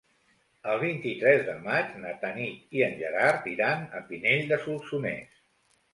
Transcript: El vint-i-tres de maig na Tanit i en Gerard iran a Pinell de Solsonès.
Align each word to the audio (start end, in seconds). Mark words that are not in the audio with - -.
El 0.71 0.79
vint-i-tres 0.83 1.43
de 1.49 1.57
maig 1.67 1.93
na 2.05 2.15
Tanit 2.23 2.75
i 2.79 2.83
en 2.87 2.97
Gerard 3.03 3.45
iran 3.55 3.87
a 4.01 4.05
Pinell 4.11 4.51
de 4.53 4.63
Solsonès. 4.65 5.37